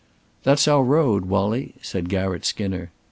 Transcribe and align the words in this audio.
"That's 0.41 0.67
our 0.67 0.83
road, 0.83 1.25
Wallie," 1.25 1.75
said 1.83 2.09
Garratt 2.09 2.43
Skinner. 2.43 2.89